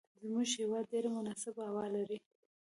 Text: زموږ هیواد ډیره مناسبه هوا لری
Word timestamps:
زموږ 0.21 0.47
هیواد 0.59 0.85
ډیره 0.91 1.09
مناسبه 1.17 1.61
هوا 1.69 1.85
لری 1.95 2.17